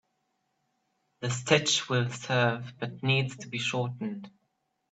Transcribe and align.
The 1.19 1.29
stitch 1.29 1.87
will 1.87 2.09
serve 2.09 2.73
but 2.79 3.03
needs 3.03 3.37
to 3.37 3.49
be 3.49 3.59
shortened. 3.59 4.31